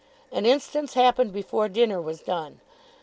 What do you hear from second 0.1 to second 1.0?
An instance